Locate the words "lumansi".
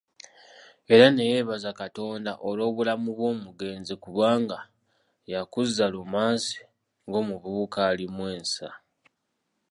5.93-6.59